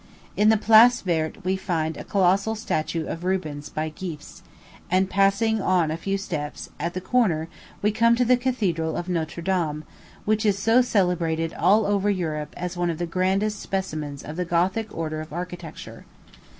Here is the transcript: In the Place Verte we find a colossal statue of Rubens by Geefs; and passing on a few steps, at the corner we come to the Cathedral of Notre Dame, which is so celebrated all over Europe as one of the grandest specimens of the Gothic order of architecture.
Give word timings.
In 0.35 0.49
the 0.49 0.57
Place 0.57 1.01
Verte 1.01 1.45
we 1.45 1.55
find 1.55 1.95
a 1.95 2.03
colossal 2.03 2.55
statue 2.55 3.05
of 3.05 3.23
Rubens 3.23 3.69
by 3.69 3.89
Geefs; 3.91 4.41
and 4.89 5.07
passing 5.11 5.61
on 5.61 5.91
a 5.91 5.95
few 5.95 6.17
steps, 6.17 6.71
at 6.79 6.95
the 6.95 6.99
corner 7.01 7.47
we 7.83 7.91
come 7.91 8.15
to 8.15 8.25
the 8.25 8.35
Cathedral 8.35 8.97
of 8.97 9.07
Notre 9.07 9.43
Dame, 9.43 9.83
which 10.25 10.43
is 10.43 10.57
so 10.57 10.81
celebrated 10.81 11.53
all 11.53 11.85
over 11.85 12.09
Europe 12.09 12.55
as 12.57 12.75
one 12.75 12.89
of 12.89 12.97
the 12.97 13.05
grandest 13.05 13.59
specimens 13.59 14.23
of 14.23 14.37
the 14.37 14.43
Gothic 14.43 14.87
order 14.91 15.21
of 15.21 15.31
architecture. 15.31 16.05